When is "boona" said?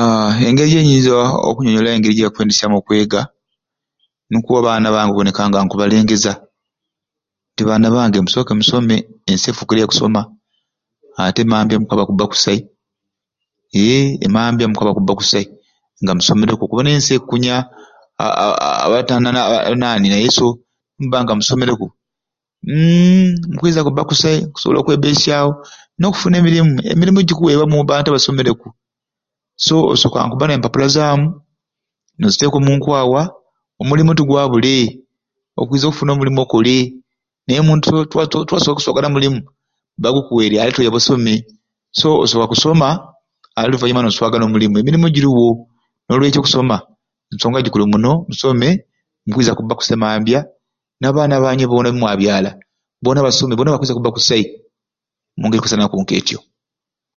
51.70-51.88, 53.02-53.20, 53.56-53.74